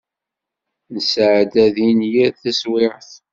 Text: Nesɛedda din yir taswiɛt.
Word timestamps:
Nesɛedda 0.93 1.65
din 1.75 1.99
yir 2.11 2.31
taswiɛt. 2.41 3.11